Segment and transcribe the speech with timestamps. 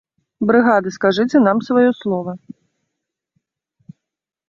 [0.51, 2.33] Брыгады, скажыце нам сваё слова.